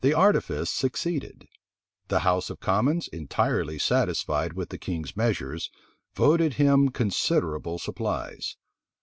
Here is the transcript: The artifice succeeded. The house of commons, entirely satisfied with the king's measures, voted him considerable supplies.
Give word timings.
The 0.03 0.15
artifice 0.15 0.71
succeeded. 0.71 1.47
The 2.07 2.21
house 2.21 2.49
of 2.49 2.59
commons, 2.59 3.07
entirely 3.09 3.77
satisfied 3.77 4.53
with 4.53 4.69
the 4.69 4.79
king's 4.79 5.15
measures, 5.15 5.69
voted 6.15 6.55
him 6.55 6.89
considerable 6.89 7.77
supplies. 7.77 8.57